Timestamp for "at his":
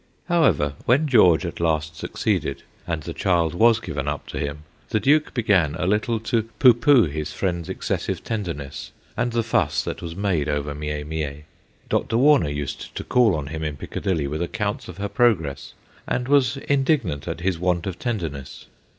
17.27-17.59